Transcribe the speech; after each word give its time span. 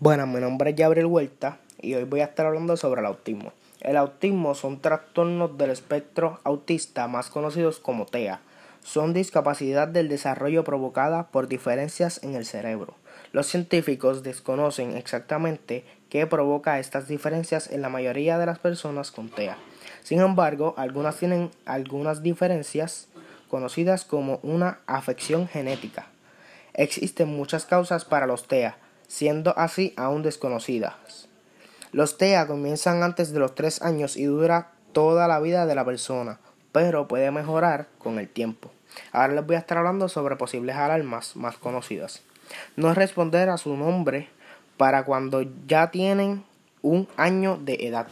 Bueno, 0.00 0.28
mi 0.28 0.38
nombre 0.38 0.70
es 0.70 0.76
Gabriel 0.76 1.06
Huerta 1.06 1.58
y 1.80 1.94
hoy 1.94 2.04
voy 2.04 2.20
a 2.20 2.26
estar 2.26 2.46
hablando 2.46 2.76
sobre 2.76 3.00
el 3.00 3.06
autismo. 3.08 3.52
El 3.80 3.96
autismo 3.96 4.54
son 4.54 4.80
trastornos 4.80 5.58
del 5.58 5.70
espectro 5.70 6.38
autista 6.44 7.08
más 7.08 7.30
conocidos 7.30 7.80
como 7.80 8.06
TEA. 8.06 8.40
Son 8.84 9.12
discapacidad 9.12 9.88
del 9.88 10.08
desarrollo 10.08 10.62
provocada 10.62 11.26
por 11.32 11.48
diferencias 11.48 12.22
en 12.22 12.36
el 12.36 12.46
cerebro. 12.46 12.94
Los 13.32 13.48
científicos 13.48 14.22
desconocen 14.22 14.96
exactamente 14.96 15.84
qué 16.10 16.28
provoca 16.28 16.78
estas 16.78 17.08
diferencias 17.08 17.68
en 17.68 17.82
la 17.82 17.88
mayoría 17.88 18.38
de 18.38 18.46
las 18.46 18.60
personas 18.60 19.10
con 19.10 19.28
TEA. 19.30 19.58
Sin 20.04 20.20
embargo, 20.20 20.74
algunas 20.76 21.16
tienen 21.16 21.50
algunas 21.66 22.22
diferencias 22.22 23.08
conocidas 23.50 24.04
como 24.04 24.38
una 24.44 24.78
afección 24.86 25.48
genética. 25.48 26.06
Existen 26.72 27.26
muchas 27.26 27.66
causas 27.66 28.04
para 28.04 28.28
los 28.28 28.46
TEA 28.46 28.76
siendo 29.08 29.58
así 29.58 29.92
aún 29.96 30.22
desconocidas. 30.22 31.28
Los 31.90 32.18
TEA 32.18 32.46
comienzan 32.46 33.02
antes 33.02 33.32
de 33.32 33.40
los 33.40 33.54
3 33.54 33.82
años 33.82 34.16
y 34.16 34.24
dura 34.24 34.70
toda 34.92 35.26
la 35.26 35.40
vida 35.40 35.66
de 35.66 35.74
la 35.74 35.84
persona, 35.84 36.38
pero 36.70 37.08
puede 37.08 37.30
mejorar 37.30 37.88
con 37.98 38.18
el 38.18 38.28
tiempo. 38.28 38.70
Ahora 39.12 39.34
les 39.34 39.46
voy 39.46 39.56
a 39.56 39.60
estar 39.60 39.78
hablando 39.78 40.08
sobre 40.08 40.36
posibles 40.36 40.76
alarmas 40.76 41.34
más 41.34 41.56
conocidas. 41.56 42.22
No 42.76 42.94
responder 42.94 43.48
a 43.48 43.58
su 43.58 43.76
nombre 43.76 44.28
para 44.76 45.04
cuando 45.04 45.42
ya 45.66 45.90
tienen 45.90 46.44
un 46.82 47.08
año 47.16 47.58
de 47.58 47.86
edad. 47.86 48.06